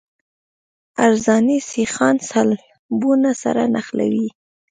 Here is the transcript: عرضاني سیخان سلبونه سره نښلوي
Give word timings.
عرضاني 1.05 1.57
سیخان 1.71 2.15
سلبونه 2.29 3.31
سره 3.43 3.63
نښلوي 3.73 4.27